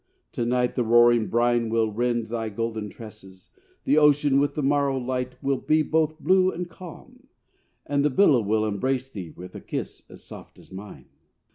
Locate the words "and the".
7.85-8.09